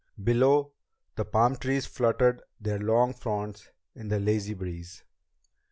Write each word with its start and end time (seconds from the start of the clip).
Below, 0.23 0.71
the 1.15 1.23
palm 1.25 1.57
trees 1.57 1.85
fluttered 1.85 2.41
their 2.59 2.79
long 2.79 3.13
fronds 3.13 3.69
in 3.93 4.07
the 4.07 4.19
lazy 4.19 4.55
breeze. 4.55 5.03